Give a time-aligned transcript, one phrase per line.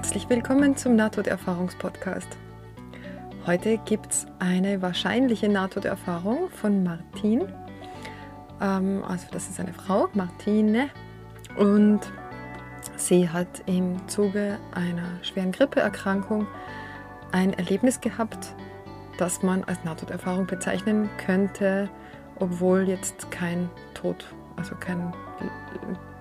[0.00, 2.38] Herzlich willkommen zum Nahtoderfahrungspodcast.
[3.44, 7.42] Heute gibt es eine wahrscheinliche Nahtoderfahrung von Martin.
[8.62, 10.88] Ähm, also das ist eine Frau, Martine.
[11.58, 12.00] Und
[12.96, 16.46] sie hat im Zuge einer schweren Grippeerkrankung
[17.32, 18.54] ein Erlebnis gehabt,
[19.18, 21.90] das man als Nahtoderfahrung bezeichnen könnte,
[22.36, 24.24] obwohl jetzt kein Tod,
[24.56, 25.12] also kein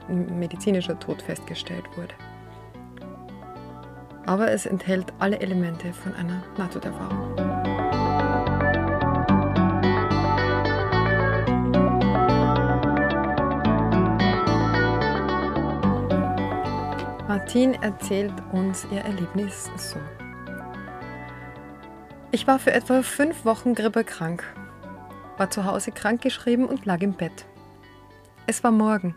[0.09, 2.13] medizinischer Tod festgestellt wurde
[4.30, 7.36] aber es enthält alle Elemente von einer Nahtoderfahrung.
[17.28, 19.98] Martin erzählt uns ihr Erlebnis so.
[22.30, 24.43] Ich war für etwa fünf Wochen grippekrank,
[25.38, 27.48] war zu Hause krankgeschrieben und lag im Bett.
[28.46, 29.16] Es war morgen.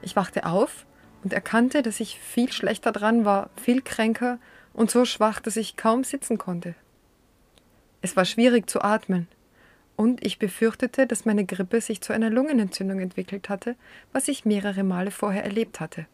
[0.00, 0.86] Ich wachte auf
[1.22, 4.38] und erkannte, dass ich viel schlechter dran war, viel kränker
[4.72, 6.74] und so schwach, dass ich kaum sitzen konnte.
[8.00, 9.28] Es war schwierig zu atmen,
[9.96, 13.76] und ich befürchtete, dass meine Grippe sich zu einer Lungenentzündung entwickelt hatte,
[14.12, 16.06] was ich mehrere Male vorher erlebt hatte.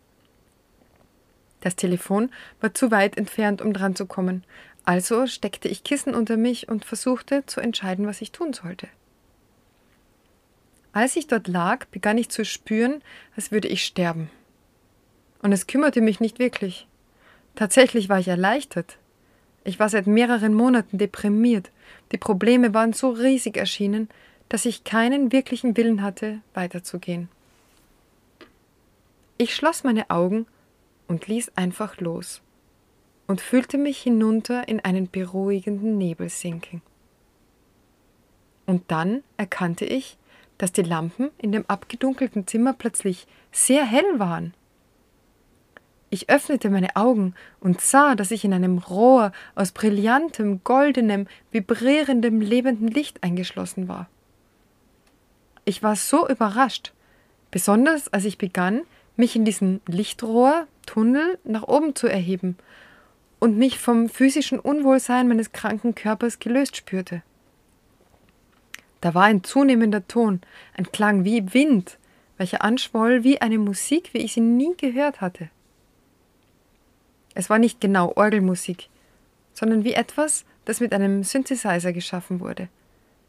[1.60, 4.44] Das Telefon war zu weit entfernt, um dran zu kommen,
[4.84, 8.88] also steckte ich Kissen unter mich und versuchte zu entscheiden, was ich tun sollte.
[10.92, 13.02] Als ich dort lag, begann ich zu spüren,
[13.36, 14.30] als würde ich sterben.
[15.42, 16.86] Und es kümmerte mich nicht wirklich.
[17.54, 18.98] Tatsächlich war ich erleichtert.
[19.64, 21.70] Ich war seit mehreren Monaten deprimiert.
[22.12, 24.08] Die Probleme waren so riesig erschienen,
[24.48, 27.28] dass ich keinen wirklichen Willen hatte, weiterzugehen.
[29.36, 30.46] Ich schloss meine Augen
[31.06, 32.40] und ließ einfach los
[33.26, 36.82] und fühlte mich hinunter in einen beruhigenden Nebel sinken.
[38.66, 40.18] Und dann erkannte ich,
[40.56, 44.54] dass die Lampen in dem abgedunkelten Zimmer plötzlich sehr hell waren.
[46.10, 52.40] Ich öffnete meine Augen und sah, dass ich in einem Rohr aus brillantem, goldenem, vibrierendem,
[52.40, 54.08] lebendem Licht eingeschlossen war.
[55.66, 56.92] Ich war so überrascht,
[57.50, 58.82] besonders als ich begann,
[59.16, 62.56] mich in diesem Lichtrohr, Tunnel nach oben zu erheben
[63.38, 67.22] und mich vom physischen Unwohlsein meines kranken Körpers gelöst spürte.
[69.02, 70.40] Da war ein zunehmender Ton,
[70.74, 71.98] ein Klang wie Wind,
[72.38, 75.50] welcher anschwoll wie eine Musik, wie ich sie nie gehört hatte.
[77.34, 78.88] Es war nicht genau Orgelmusik,
[79.52, 82.68] sondern wie etwas, das mit einem Synthesizer geschaffen wurde.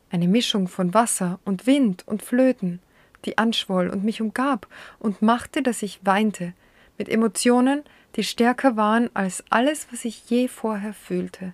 [0.09, 2.79] Eine Mischung von Wasser und Wind und Flöten,
[3.25, 4.67] die anschwoll und mich umgab
[4.99, 6.53] und machte, dass ich weinte,
[6.97, 7.83] mit Emotionen,
[8.15, 11.53] die stärker waren als alles, was ich je vorher fühlte.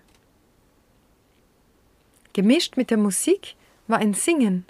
[2.33, 3.55] Gemischt mit der Musik
[3.87, 4.65] war ein Singen,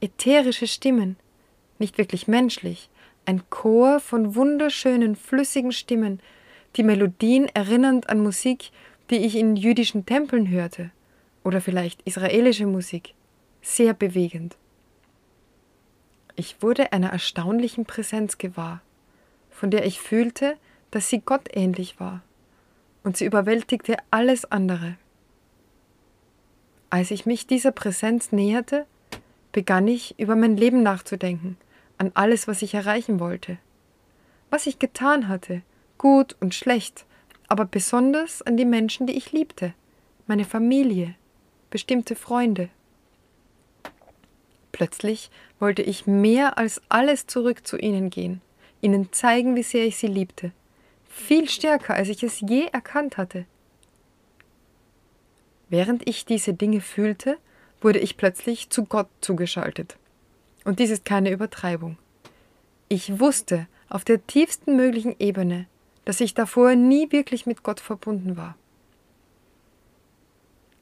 [0.00, 1.16] ätherische Stimmen,
[1.78, 2.90] nicht wirklich menschlich,
[3.24, 6.20] ein Chor von wunderschönen, flüssigen Stimmen,
[6.76, 8.70] die Melodien erinnernd an Musik,
[9.10, 10.90] die ich in jüdischen Tempeln hörte,
[11.42, 13.14] oder vielleicht israelische Musik,
[13.62, 14.56] sehr bewegend.
[16.34, 18.82] Ich wurde einer erstaunlichen Präsenz gewahr,
[19.50, 20.56] von der ich fühlte,
[20.90, 22.22] dass sie gottähnlich war,
[23.04, 24.96] und sie überwältigte alles andere.
[26.90, 28.86] Als ich mich dieser Präsenz näherte,
[29.52, 31.56] begann ich über mein Leben nachzudenken,
[31.98, 33.56] an alles, was ich erreichen wollte,
[34.50, 35.62] was ich getan hatte
[35.98, 37.04] gut und schlecht,
[37.48, 39.74] aber besonders an die Menschen, die ich liebte,
[40.26, 41.14] meine Familie,
[41.70, 42.68] bestimmte Freunde.
[44.72, 48.40] Plötzlich wollte ich mehr als alles zurück zu ihnen gehen,
[48.80, 50.52] ihnen zeigen, wie sehr ich sie liebte,
[51.08, 53.46] viel stärker, als ich es je erkannt hatte.
[55.68, 57.38] Während ich diese Dinge fühlte,
[57.80, 59.96] wurde ich plötzlich zu Gott zugeschaltet.
[60.64, 61.96] Und dies ist keine Übertreibung.
[62.88, 65.66] Ich wusste auf der tiefsten möglichen Ebene,
[66.06, 68.56] dass ich davor nie wirklich mit Gott verbunden war.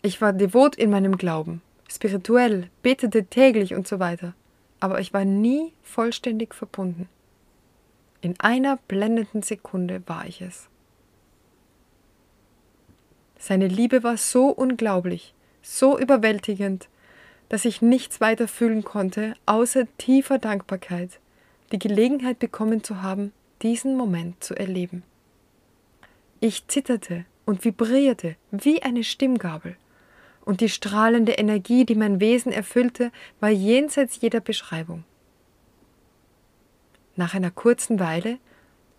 [0.03, 4.35] Ich war devot in meinem Glauben, spirituell, betete täglich und so weiter,
[4.81, 7.09] aber ich war nie vollständig verbunden.
[8.21, 10.69] In einer blendenden Sekunde war ich es.
[13.38, 16.88] Seine Liebe war so unglaublich, so überwältigend,
[17.49, 21.19] dass ich nichts weiter fühlen konnte, außer tiefer Dankbarkeit,
[21.73, 23.32] die Gelegenheit bekommen zu haben,
[23.62, 25.03] diesen Moment zu erleben.
[26.46, 29.79] Ich zitterte und vibrierte wie eine Stimmgabel,
[30.44, 35.05] und die strahlende Energie, die mein Wesen erfüllte, war jenseits jeder Beschreibung.
[37.17, 38.37] Nach einer kurzen Weile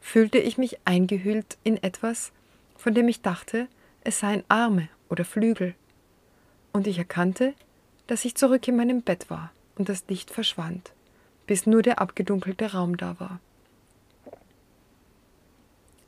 [0.02, 2.32] fühlte ich mich eingehüllt in etwas,
[2.78, 3.68] von dem ich dachte,
[4.02, 5.76] es seien Arme oder Flügel,
[6.74, 7.54] und ich erkannte,
[8.08, 10.94] dass ich zurück in meinem Bett war und das Licht verschwand,
[11.46, 13.40] bis nur der abgedunkelte Raum da war.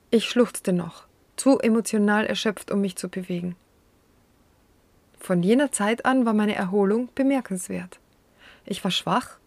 [0.10, 1.07] Ich schluchzte noch,
[1.38, 3.56] zu emotional erschöpft, um mich zu bewegen.
[5.20, 8.00] Von jener Zeit an war meine Erholung bemerkenswert.
[8.66, 9.38] Ich war schwach,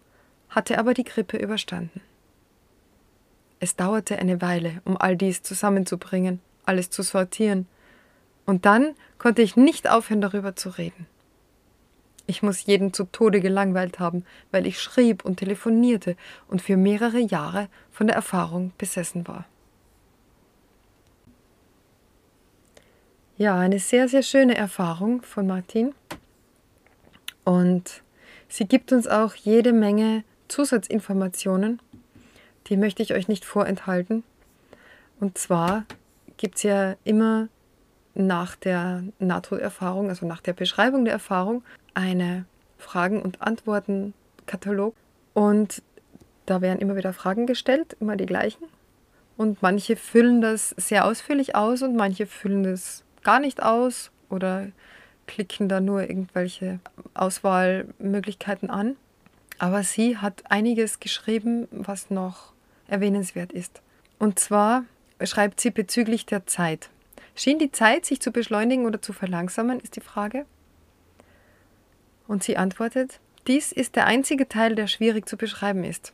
[0.49, 2.01] hatte aber die Grippe überstanden.
[3.61, 7.67] Es dauerte eine Weile, um all dies zusammenzubringen, alles zu sortieren,
[8.47, 11.07] und dann konnte ich nicht aufhören, darüber zu reden.
[12.27, 16.17] Ich muss jeden zu Tode gelangweilt haben, weil ich schrieb und telefonierte
[16.49, 19.47] und für mehrere Jahre von der Erfahrung besessen war.
[23.41, 25.95] Ja, eine sehr, sehr schöne Erfahrung von Martin.
[27.43, 28.03] Und
[28.51, 31.81] sie gibt uns auch jede Menge Zusatzinformationen.
[32.67, 34.25] Die möchte ich euch nicht vorenthalten.
[35.21, 35.87] Und zwar
[36.37, 37.49] gibt es ja immer
[38.15, 41.65] nach der NATO-Erfahrung, also nach der Beschreibung der Erfahrung,
[41.95, 42.45] eine
[42.77, 44.95] Fragen- und Antworten-Katalog.
[45.33, 45.83] Und
[46.45, 48.65] da werden immer wieder Fragen gestellt, immer die gleichen.
[49.39, 54.69] Und manche füllen das sehr ausführlich aus und manche füllen das gar nicht aus oder
[55.27, 56.81] klicken da nur irgendwelche
[57.15, 58.97] Auswahlmöglichkeiten an.
[59.59, 62.53] Aber sie hat einiges geschrieben, was noch
[62.89, 63.83] erwähnenswert ist.
[64.19, 64.85] Und zwar
[65.23, 66.91] schreibt sie bezüglich der Zeit.
[67.35, 70.47] Schien die Zeit, sich zu beschleunigen oder zu verlangsamen, ist die Frage.
[72.27, 76.13] Und sie antwortet, dies ist der einzige Teil, der schwierig zu beschreiben ist.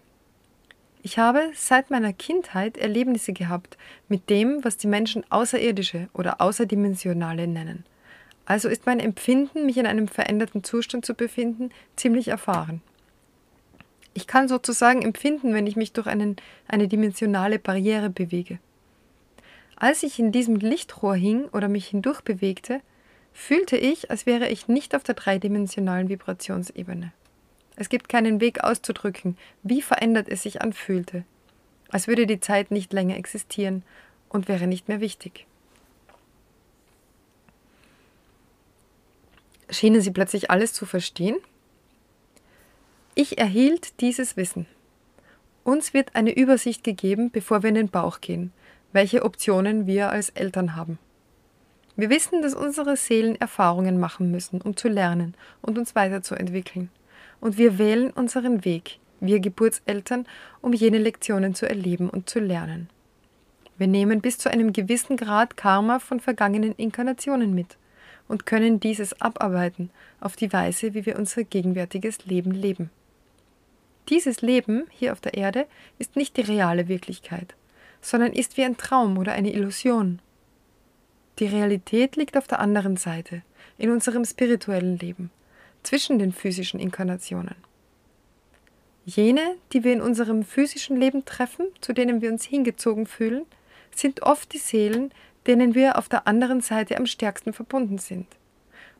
[1.03, 3.79] Ich habe seit meiner Kindheit Erlebnisse gehabt
[4.09, 7.85] mit dem, was die Menschen Außerirdische oder Außerdimensionale nennen.
[8.45, 12.81] Also ist mein Empfinden, mich in einem veränderten Zustand zu befinden, ziemlich erfahren.
[14.15, 16.37] Ich kann sozusagen empfinden, wenn ich mich durch einen,
[16.69, 18.59] eine dimensionale Barriere bewege.
[19.77, 22.81] Als ich in diesem Lichtrohr hing oder mich hindurch bewegte,
[23.35, 27.13] fühlte ich, als wäre ich nicht auf der dreidimensionalen Vibrationsebene.
[27.76, 31.25] Es gibt keinen Weg auszudrücken, wie verändert es sich anfühlte,
[31.90, 33.82] als würde die Zeit nicht länger existieren
[34.31, 35.46] und wäre nicht mehr wichtig.
[39.69, 41.37] Schienen sie plötzlich alles zu verstehen?
[43.14, 44.67] Ich erhielt dieses Wissen.
[45.64, 48.52] Uns wird eine Übersicht gegeben, bevor wir in den Bauch gehen,
[48.93, 50.99] welche Optionen wir als Eltern haben.
[51.96, 56.90] Wir wissen, dass unsere Seelen Erfahrungen machen müssen, um zu lernen und uns weiterzuentwickeln
[57.41, 60.27] und wir wählen unseren Weg, wir Geburtseltern,
[60.61, 62.88] um jene Lektionen zu erleben und zu lernen.
[63.79, 67.77] Wir nehmen bis zu einem gewissen Grad Karma von vergangenen Inkarnationen mit
[68.29, 69.91] und können dieses abarbeiten
[70.21, 72.91] auf die Weise, wie wir unser gegenwärtiges Leben leben.
[74.09, 75.67] Dieses Leben hier auf der Erde
[75.99, 77.55] ist nicht die reale Wirklichkeit,
[78.00, 80.21] sondern ist wie ein Traum oder eine Illusion.
[81.38, 83.43] Die Realität liegt auf der anderen Seite,
[83.79, 85.31] in unserem spirituellen Leben,
[85.87, 87.55] zwischen den physischen Inkarnationen.
[89.05, 93.47] Jene, die wir in unserem physischen Leben treffen, zu denen wir uns hingezogen fühlen,
[93.94, 95.12] sind oft die Seelen,
[95.47, 98.27] denen wir auf der anderen Seite am stärksten verbunden sind.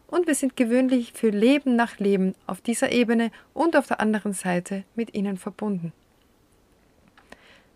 [0.07, 4.33] Und wir sind gewöhnlich für Leben nach Leben auf dieser Ebene und auf der anderen
[4.33, 5.93] Seite mit ihnen verbunden.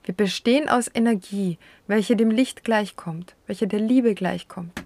[0.05, 1.59] Wir bestehen aus Energie,
[1.89, 4.85] welche dem Licht gleichkommt, welche der Liebe gleichkommt.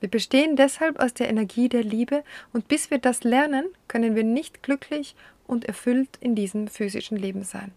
[0.00, 4.24] Wir bestehen deshalb aus der Energie der Liebe und bis wir das lernen, können wir
[4.24, 5.16] nicht glücklich
[5.46, 7.72] und erfüllt in diesem physischen Leben sein.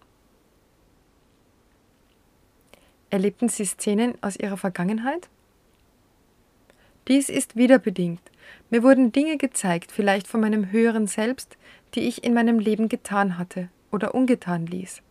[3.10, 5.29] Erlebten Sie Szenen aus Ihrer Vergangenheit?
[7.08, 8.22] Dies ist wiederbedingt.
[8.70, 11.58] Mir wurden Dinge gezeigt, vielleicht von meinem höheren Selbst,
[11.96, 15.01] die ich in meinem Leben getan hatte oder ungetan ließ.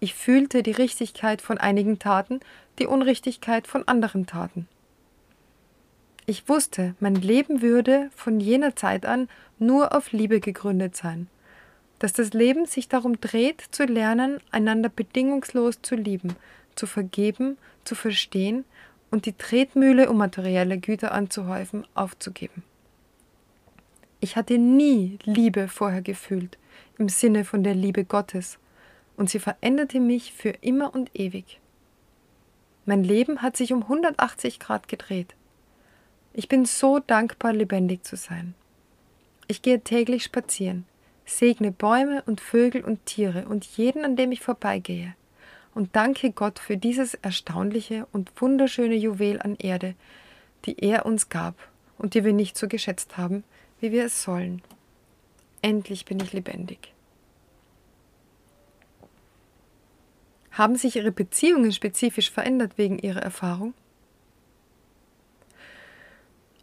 [0.00, 2.40] Ich fühlte die Richtigkeit von einigen Taten,
[2.78, 4.68] die Unrichtigkeit von anderen Taten.
[6.28, 9.28] Ich wusste, mein Leben würde von jener Zeit an
[9.60, 11.28] nur auf Liebe gegründet sein,
[12.00, 16.34] dass das Leben sich darum dreht, zu lernen, einander bedingungslos zu lieben,
[16.74, 18.64] zu vergeben, zu verstehen
[19.12, 22.64] und die Tretmühle, um materielle Güter anzuhäufen, aufzugeben.
[24.18, 26.58] Ich hatte nie Liebe vorher gefühlt,
[26.98, 28.58] im Sinne von der Liebe Gottes,
[29.16, 31.60] und sie veränderte mich für immer und ewig.
[32.84, 35.36] Mein Leben hat sich um 180 Grad gedreht.
[36.38, 38.54] Ich bin so dankbar, lebendig zu sein.
[39.48, 40.84] Ich gehe täglich spazieren,
[41.24, 45.14] segne Bäume und Vögel und Tiere und jeden, an dem ich vorbeigehe,
[45.74, 49.94] und danke Gott für dieses erstaunliche und wunderschöne Juwel an Erde,
[50.66, 51.54] die er uns gab
[51.96, 53.42] und die wir nicht so geschätzt haben,
[53.80, 54.60] wie wir es sollen.
[55.62, 56.92] Endlich bin ich lebendig.
[60.50, 63.72] Haben sich Ihre Beziehungen spezifisch verändert wegen Ihrer Erfahrung?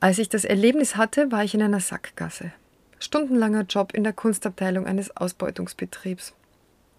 [0.04, 2.52] Als ich das Erlebnis hatte, war ich in einer Sackgasse.
[3.00, 6.34] Stundenlanger Job in der Kunstabteilung eines Ausbeutungsbetriebs.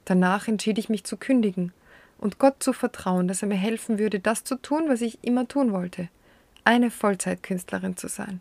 [0.07, 1.75] Danach entschied ich mich zu kündigen,
[2.17, 5.47] und Gott zu vertrauen, dass er mir helfen würde, das zu tun, was ich immer
[5.47, 6.09] tun wollte,
[6.65, 8.41] eine Vollzeitkünstlerin zu sein.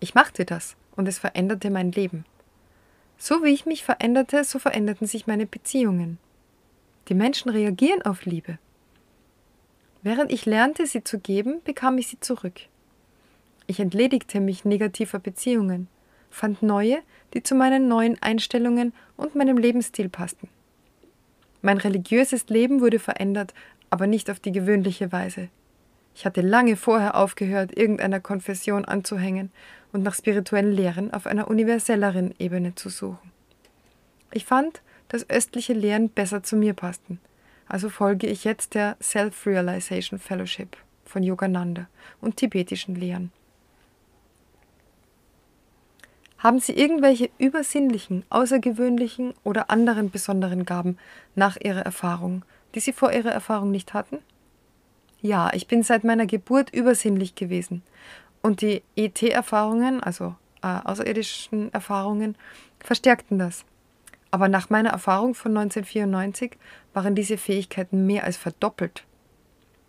[0.00, 2.26] Ich machte das und es veränderte mein Leben.
[3.16, 6.18] So wie ich mich veränderte, so veränderten sich meine Beziehungen.
[7.08, 8.58] Die Menschen reagieren auf Liebe.
[10.02, 12.60] Während ich lernte, sie zu geben, bekam ich sie zurück.
[13.70, 15.86] Ich entledigte mich negativer Beziehungen,
[16.28, 16.98] fand neue,
[17.34, 20.48] die zu meinen neuen Einstellungen und meinem Lebensstil passten.
[21.62, 23.54] Mein religiöses Leben wurde verändert,
[23.88, 25.50] aber nicht auf die gewöhnliche Weise.
[26.16, 29.52] Ich hatte lange vorher aufgehört, irgendeiner Konfession anzuhängen
[29.92, 33.30] und nach spirituellen Lehren auf einer universelleren Ebene zu suchen.
[34.32, 37.20] Ich fand, dass östliche Lehren besser zu mir passten,
[37.68, 41.86] also folge ich jetzt der Self-Realization Fellowship von Yogananda
[42.20, 43.30] und tibetischen Lehren.
[46.40, 50.96] Haben Sie irgendwelche übersinnlichen, außergewöhnlichen oder anderen besonderen Gaben
[51.34, 54.20] nach Ihrer Erfahrung, die Sie vor Ihrer Erfahrung nicht hatten?
[55.20, 57.82] Ja, ich bin seit meiner Geburt übersinnlich gewesen.
[58.40, 62.36] Und die ET-Erfahrungen, also äh, außerirdischen Erfahrungen,
[62.82, 63.66] verstärkten das.
[64.30, 66.56] Aber nach meiner Erfahrung von 1994
[66.94, 69.04] waren diese Fähigkeiten mehr als verdoppelt.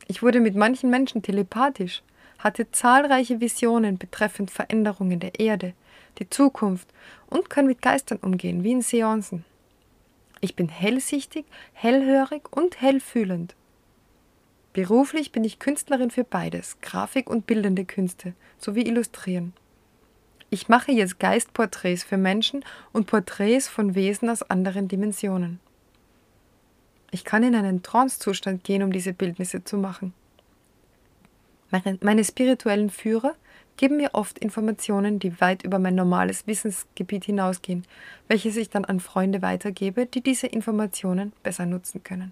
[0.08, 2.04] Ich wurde mit manchen Menschen telepathisch,
[2.40, 5.74] hatte zahlreiche Visionen betreffend Veränderungen der Erde,
[6.20, 6.88] die Zukunft
[7.28, 9.46] und kann mit Geistern umgehen, wie in Seancen.
[10.40, 13.56] Ich bin hellsichtig, hellhörig und hellfühlend.
[14.74, 19.54] Beruflich bin ich Künstlerin für beides, Grafik und bildende Künste, sowie Illustrieren.
[20.50, 25.60] Ich mache jetzt Geistporträts für Menschen und Porträts von Wesen aus anderen Dimensionen.
[27.12, 30.14] Ich kann in einen Trancezustand gehen, um diese Bildnisse zu machen.
[32.02, 33.36] Meine spirituellen Führer
[33.78, 37.86] geben mir oft Informationen, die weit über mein normales Wissensgebiet hinausgehen,
[38.28, 42.32] welches ich dann an Freunde weitergebe, die diese Informationen besser nutzen können.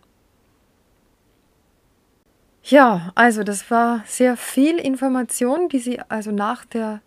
[2.64, 7.02] Ja, also das war sehr viel Information, die sie also nach der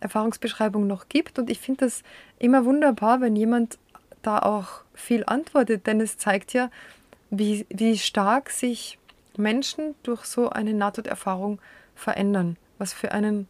[0.00, 1.38] Erfahrungsbeschreibung noch gibt.
[1.38, 2.02] Und ich finde das
[2.38, 3.78] immer wunderbar, wenn jemand
[4.22, 6.70] da auch viel antwortet, denn es zeigt ja,
[7.30, 8.98] wie, wie stark sich
[9.36, 11.60] Menschen durch so eine Nahtoderfahrung
[11.94, 12.56] verändern.
[12.78, 13.48] Was für einen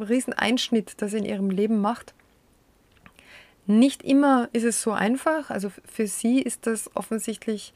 [0.00, 2.14] riesen Einschnitt das in ihrem Leben macht.
[3.66, 5.50] Nicht immer ist es so einfach.
[5.50, 7.74] Also für sie ist das offensichtlich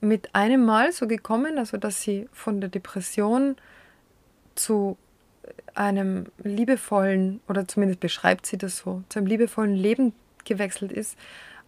[0.00, 3.56] mit einem Mal so gekommen, also dass sie von der Depression
[4.54, 4.96] zu
[5.74, 10.12] einem liebevollen, oder zumindest beschreibt sie das so, zu einem liebevollen Leben
[10.44, 11.16] gewechselt ist.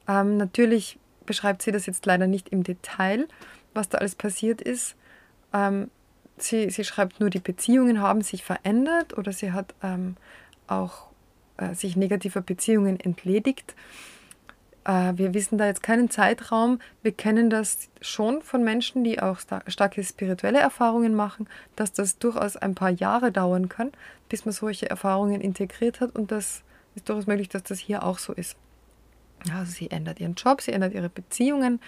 [0.09, 3.29] Ähm, natürlich beschreibt sie das jetzt leider nicht im Detail,
[3.75, 4.97] was da alles passiert ist.
[5.53, 5.91] Ähm,
[6.37, 10.17] sie, sie schreibt nur, die Beziehungen haben sich verändert oder sie hat ähm,
[10.67, 11.09] auch
[11.57, 13.75] äh, sich negativer Beziehungen entledigt.
[14.85, 16.81] Äh, wir wissen da jetzt keinen Zeitraum.
[17.03, 22.57] Wir kennen das schon von Menschen, die auch starke spirituelle Erfahrungen machen, dass das durchaus
[22.57, 23.93] ein paar Jahre dauern kann,
[24.29, 26.15] bis man solche Erfahrungen integriert hat.
[26.15, 26.63] Und das
[26.95, 28.57] ist durchaus möglich, dass das hier auch so ist.
[29.53, 31.81] Also sie ändert ihren Job, sie ändert ihre Beziehungen,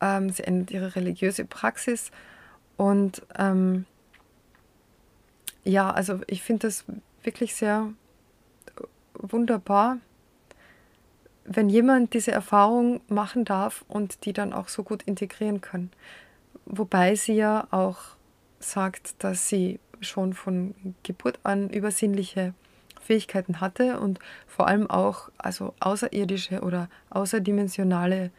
[0.00, 2.10] ähm, sie ändert ihre religiöse Praxis.
[2.76, 3.86] Und ähm,
[5.64, 6.84] ja, also ich finde das
[7.22, 7.92] wirklich sehr
[9.14, 9.98] wunderbar,
[11.44, 15.90] wenn jemand diese Erfahrung machen darf und die dann auch so gut integrieren kann.
[16.66, 17.98] Wobei sie ja auch
[18.58, 22.54] sagt, dass sie schon von Geburt an übersinnliche
[23.00, 28.30] Fähigkeiten hatte und vor allem auch also außerirdische oder außerdimensionale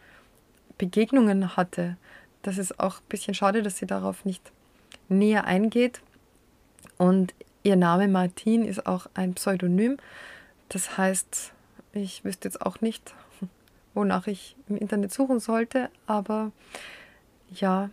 [0.77, 1.97] Begegnungen hatte.
[2.47, 4.53] Das ist auch ein bisschen schade, dass sie darauf nicht
[5.09, 5.99] näher eingeht.
[6.97, 9.97] Und ihr Name Martin ist auch ein Pseudonym.
[10.69, 11.51] Das heißt,
[11.91, 13.13] ich wüsste jetzt auch nicht,
[13.93, 16.53] wonach ich im Internet suchen sollte, aber
[17.51, 17.89] ja,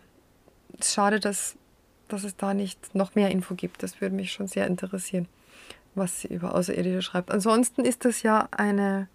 [0.81, 1.57] schade, dass,
[2.07, 3.83] dass es da nicht noch mehr Info gibt.
[3.83, 5.27] Das würde mich schon sehr interessieren,
[5.95, 7.29] was sie über Außerirdische schreibt.
[7.29, 9.09] Ansonsten ist das ja eine,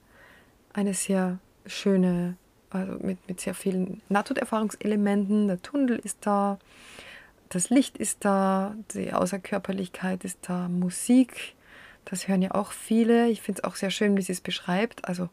[0.74, 2.36] eine sehr schöne,
[2.70, 5.48] also mit, mit sehr vielen Nahtoderfahrungselementen.
[5.48, 6.58] Der Tunnel ist da,
[7.48, 11.54] das Licht ist da, die Außerkörperlichkeit ist da, Musik
[12.04, 13.28] das hören ja auch viele.
[13.28, 15.06] Ich finde es auch sehr schön, wie sie es beschreibt.
[15.06, 15.28] Also,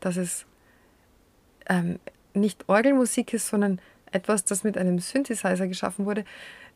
[0.00, 0.46] dass es
[1.68, 1.98] ähm,
[2.34, 3.80] nicht Orgelmusik ist, sondern
[4.12, 6.24] etwas, das mit einem Synthesizer geschaffen wurde.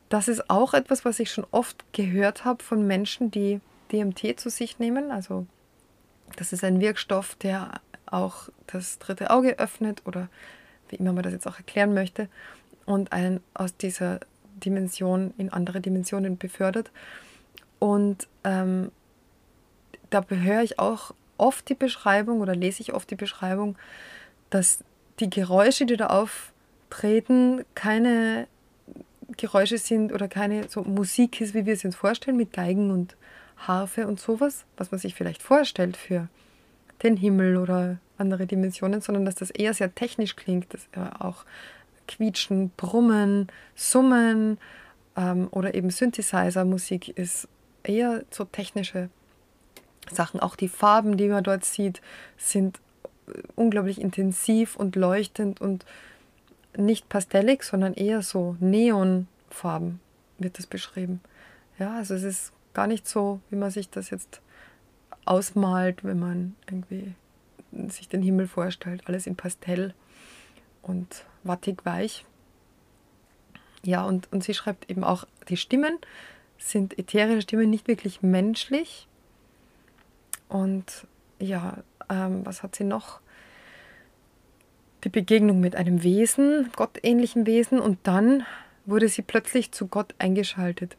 [0.09, 3.61] Das ist auch etwas, was ich schon oft gehört habe von Menschen, die
[3.93, 5.11] DMT zu sich nehmen.
[5.11, 5.47] Also,
[6.37, 10.29] das ist ein Wirkstoff, der auch das dritte Auge öffnet oder
[10.89, 12.29] wie immer man das jetzt auch erklären möchte
[12.87, 14.21] und einen aus dieser
[14.65, 16.91] Dimension in andere Dimensionen befördert.
[17.79, 18.91] Und ähm,
[20.11, 23.77] da höre ich auch oft die Beschreibung oder lese ich oft die Beschreibung,
[24.51, 24.83] dass
[25.21, 26.27] die Geräusche, die da
[26.91, 28.47] treten, keine
[29.37, 33.17] Geräusche sind oder keine so Musik ist, wie wir es uns vorstellen, mit Geigen und
[33.59, 36.29] Harfe und sowas, was man sich vielleicht vorstellt für
[37.03, 40.89] den Himmel oder andere Dimensionen, sondern dass das eher sehr technisch klingt, dass
[41.19, 41.45] auch
[42.07, 44.59] Quietschen, Brummen, Summen
[45.17, 47.49] ähm, oder eben Synthesizer-Musik ist
[47.85, 49.11] eher so technische
[50.11, 50.41] Sachen.
[50.41, 52.01] Auch die Farben, die man dort sieht,
[52.37, 52.81] sind
[53.55, 55.85] unglaublich intensiv und leuchtend und
[56.77, 60.01] nicht pastellig, sondern eher so Neonfarben
[60.39, 61.21] wird das beschrieben.
[61.79, 64.41] Ja, also es ist gar nicht so, wie man sich das jetzt
[65.25, 67.15] ausmalt, wenn man irgendwie
[67.89, 69.03] sich den Himmel vorstellt.
[69.07, 69.95] Alles in Pastell
[70.83, 72.25] und wattig weich.
[73.85, 75.99] Ja, und, und sie schreibt eben auch, die Stimmen
[76.59, 79.07] sind ätherische Stimmen, nicht wirklich menschlich.
[80.49, 81.07] Und
[81.39, 83.21] ja, ähm, was hat sie noch?
[85.05, 88.45] Die Begegnung mit einem Wesen, gottähnlichen Wesen, und dann
[88.85, 90.97] wurde sie plötzlich zu Gott eingeschaltet.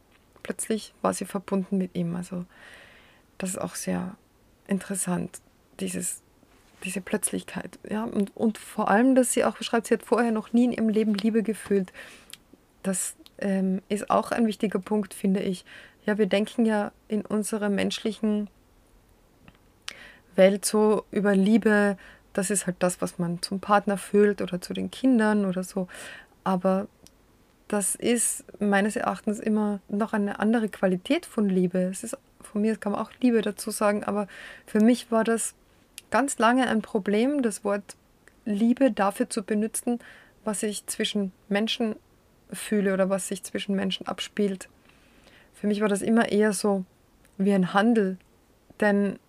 [0.50, 2.16] Plötzlich war sie verbunden mit ihm.
[2.16, 2.44] Also
[3.38, 4.16] das ist auch sehr
[4.66, 5.40] interessant,
[5.78, 6.22] dieses,
[6.82, 7.78] diese Plötzlichkeit.
[7.88, 8.02] Ja?
[8.02, 10.88] Und, und vor allem, dass sie auch beschreibt, sie hat vorher noch nie in ihrem
[10.88, 11.92] Leben Liebe gefühlt.
[12.82, 15.64] Das ähm, ist auch ein wichtiger Punkt, finde ich.
[16.04, 18.50] Ja, wir denken ja in unserer menschlichen
[20.34, 21.96] Welt so über Liebe,
[22.32, 25.86] das ist halt das, was man zum Partner fühlt oder zu den Kindern oder so.
[26.42, 26.88] Aber
[27.70, 31.78] das ist meines Erachtens immer noch eine andere Qualität von Liebe.
[31.78, 34.26] Es ist von mir kann man auch Liebe dazu sagen, aber
[34.66, 35.54] für mich war das
[36.10, 37.96] ganz lange ein Problem, das Wort
[38.44, 40.00] Liebe dafür zu benutzen,
[40.42, 41.94] was ich zwischen Menschen
[42.52, 44.68] fühle oder was sich zwischen Menschen abspielt.
[45.54, 46.84] Für mich war das immer eher so
[47.38, 48.18] wie ein Handel,
[48.80, 49.20] denn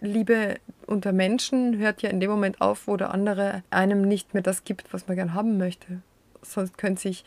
[0.00, 4.42] Liebe unter Menschen hört ja in dem Moment auf, wo der andere einem nicht mehr
[4.42, 6.00] das gibt, was man gern haben möchte.
[6.42, 7.24] Sonst könnte sich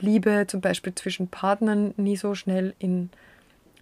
[0.00, 3.10] Liebe zum Beispiel zwischen Partnern nie so schnell in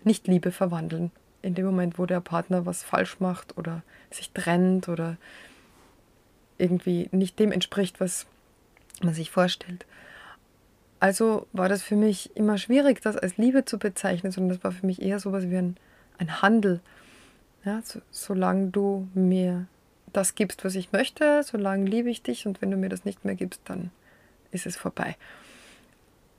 [0.04, 1.10] Nicht-Liebe verwandeln.
[1.42, 5.16] In dem Moment, wo der Partner was falsch macht oder sich trennt oder
[6.58, 8.26] irgendwie nicht dem entspricht, was
[9.02, 9.86] man sich vorstellt.
[10.98, 14.72] Also war das für mich immer schwierig, das als Liebe zu bezeichnen, sondern das war
[14.72, 15.76] für mich eher so etwas wie ein,
[16.18, 16.80] ein Handel.
[17.64, 19.66] Ja, so, solange du mir
[20.12, 23.24] das gibst, was ich möchte, solange liebe ich dich und wenn du mir das nicht
[23.24, 23.90] mehr gibst, dann
[24.50, 25.16] ist es vorbei.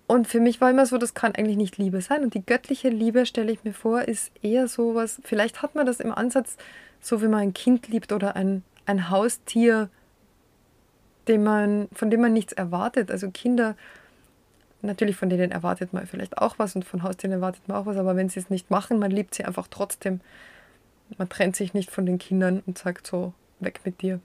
[0.08, 2.24] Und für mich war immer so, das kann eigentlich nicht Liebe sein.
[2.24, 5.86] Und die göttliche Liebe, stelle ich mir vor, ist eher so was, vielleicht hat man
[5.86, 6.58] das im Ansatz,
[7.02, 9.90] so wie man ein Kind liebt oder ein, ein Haustier,
[11.28, 13.12] dem man, von dem man nichts erwartet.
[13.12, 13.76] Also Kinder
[14.82, 17.98] Natürlich von denen erwartet man vielleicht auch was und von Haustieren erwartet man auch was,
[17.98, 20.22] aber wenn sie es nicht machen, man liebt sie einfach trotzdem.
[21.18, 24.20] Man trennt sich nicht von den Kindern und sagt so, weg mit dir.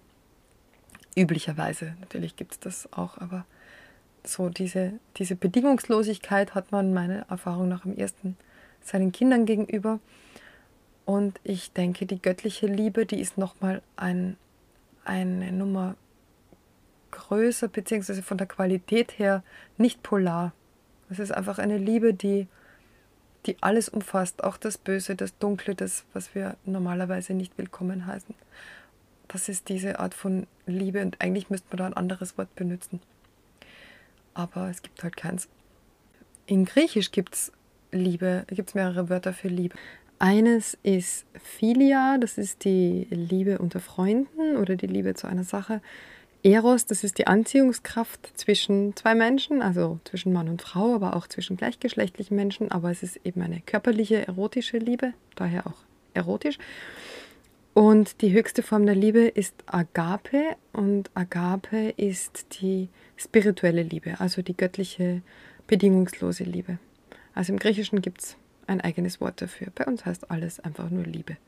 [1.17, 3.47] Üblicherweise, natürlich gibt es das auch, aber
[4.25, 8.37] so diese, diese Bedingungslosigkeit hat man meiner Erfahrung nach am ersten
[8.81, 10.01] seinen Kindern gegenüber.
[11.05, 14.37] Und ich denke, die göttliche Liebe, die ist nochmal ein,
[15.05, 15.97] eine Nummer
[17.11, 19.43] größer, beziehungsweise von der Qualität her
[19.77, 20.53] nicht polar.
[21.11, 22.47] Es ist einfach eine Liebe, die,
[23.47, 28.35] die alles umfasst, auch das Böse, das Dunkle, das, was wir normalerweise nicht willkommen heißen.
[29.29, 33.01] Das ist diese Art von Liebe und eigentlich müsste man da ein anderes Wort benutzen.
[34.35, 35.49] Aber es gibt halt keins.
[36.47, 37.53] In Griechisch gibt es
[37.93, 39.77] Liebe, gibt es mehrere Wörter für Liebe.
[40.19, 45.81] Eines ist Philia, das ist die Liebe unter Freunden oder die Liebe zu einer Sache.
[46.45, 51.29] Eros, das ist die Anziehungskraft zwischen zwei Menschen, also zwischen Mann und Frau, aber auch
[51.29, 52.73] zwischen gleichgeschlechtlichen Menschen.
[52.73, 56.59] Aber es ist eben eine körperliche, erotische Liebe, daher auch erotisch.
[57.75, 64.43] Und die höchste Form der Liebe ist Agape und Agape ist die spirituelle Liebe, also
[64.43, 65.23] die göttliche,
[65.67, 66.79] bedingungslose Liebe.
[67.35, 69.69] Also im Griechischen gibt es ein eigenes Wort dafür.
[69.75, 71.39] Bei uns heißt alles einfach nur Liebe.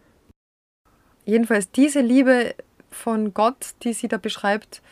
[1.26, 2.54] Jedenfalls diese Liebe
[2.90, 4.82] von Gott, die sie da beschreibt,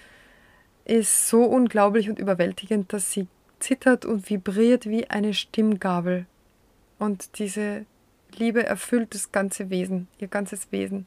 [0.85, 3.27] ist so unglaublich und überwältigend, dass sie
[3.59, 6.27] zittert und vibriert wie eine Stimmgabel.
[6.99, 7.87] Und diese
[8.39, 11.07] Liebe erfüllt das ganze Wesen, ihr ganzes Wesen.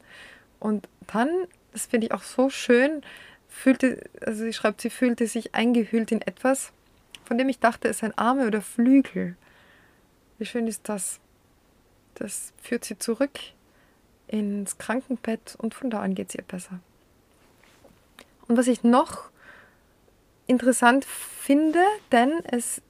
[0.58, 1.30] Und dann,
[1.72, 3.02] das finde ich auch so schön,
[3.48, 6.72] fühlte, also sie schreibt, sie fühlte sich eingehüllt in etwas,
[7.24, 9.36] von dem ich dachte, es sei Arme oder Flügel.
[10.38, 11.20] Wie schön ist das?
[12.14, 13.38] Das führt sie zurück
[14.28, 16.80] ins Krankenbett und von da an geht es ihr besser.
[18.48, 19.30] Und was ich noch
[20.46, 22.80] interessant finde, denn es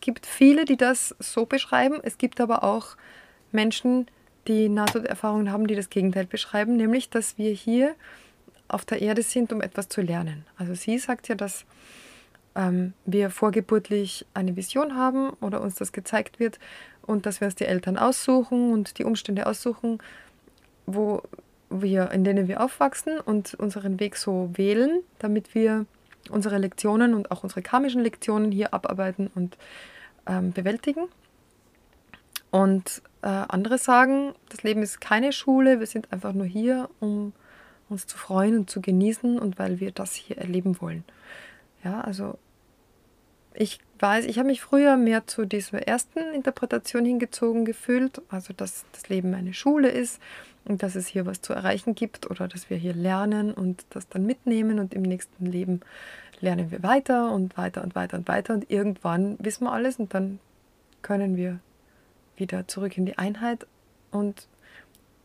[0.00, 2.96] gibt viele, die das so beschreiben, es gibt aber auch
[3.56, 4.06] Menschen,
[4.46, 7.94] die Nahtoderfahrungen haben, die das Gegenteil beschreiben, nämlich dass wir hier
[8.68, 10.44] auf der Erde sind, um etwas zu lernen.
[10.56, 11.64] Also sie sagt ja, dass
[12.54, 16.58] ähm, wir vorgeburtlich eine Vision haben oder uns das gezeigt wird
[17.02, 19.98] und dass wir es die Eltern aussuchen und die Umstände aussuchen,
[20.86, 21.22] wo
[21.68, 25.86] wir, in denen wir aufwachsen und unseren Weg so wählen, damit wir
[26.30, 29.56] unsere Lektionen und auch unsere karmischen Lektionen hier abarbeiten und
[30.26, 31.04] ähm, bewältigen.
[32.50, 37.32] Und äh, andere sagen, das Leben ist keine Schule, wir sind einfach nur hier, um
[37.88, 41.02] uns zu freuen und zu genießen und weil wir das hier erleben wollen.
[41.82, 42.38] Ja, also
[43.52, 48.84] ich weiß, ich habe mich früher mehr zu dieser ersten Interpretation hingezogen gefühlt, also dass
[48.92, 50.20] das Leben eine Schule ist
[50.64, 54.08] und dass es hier was zu erreichen gibt oder dass wir hier lernen und das
[54.08, 55.80] dann mitnehmen und im nächsten Leben
[56.40, 60.14] lernen wir weiter und weiter und weiter und weiter und irgendwann wissen wir alles und
[60.14, 60.38] dann
[61.02, 61.58] können wir
[62.36, 63.66] wieder zurück in die Einheit
[64.10, 64.48] und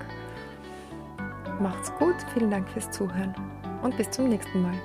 [1.59, 3.35] Macht's gut, vielen Dank fürs Zuhören
[3.81, 4.75] und bis zum nächsten Mal.